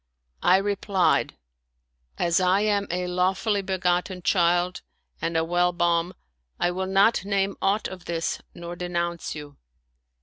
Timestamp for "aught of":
7.61-8.05